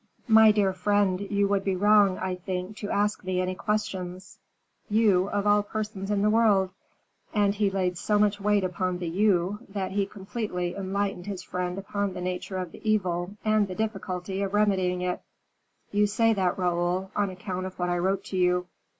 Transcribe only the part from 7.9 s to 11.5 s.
so much weight upon the "you," that he completely enlightened his